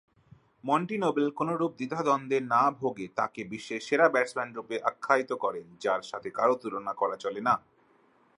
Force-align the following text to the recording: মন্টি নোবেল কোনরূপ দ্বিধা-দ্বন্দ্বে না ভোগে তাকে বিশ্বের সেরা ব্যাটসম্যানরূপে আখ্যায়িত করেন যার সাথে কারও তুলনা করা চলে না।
মন্টি 0.63 0.95
নোবেল 0.97 1.27
কোনরূপ 1.31 1.71
দ্বিধা-দ্বন্দ্বে 1.75 2.37
না 2.53 2.63
ভোগে 2.71 3.07
তাকে 3.15 3.41
বিশ্বের 3.43 3.81
সেরা 3.81 4.07
ব্যাটসম্যানরূপে 4.09 4.75
আখ্যায়িত 4.81 5.31
করেন 5.33 5.65
যার 5.79 6.01
সাথে 6.01 6.29
কারও 6.29 6.55
তুলনা 6.55 6.93
করা 6.93 7.15
চলে 7.15 7.41
না। 7.41 7.53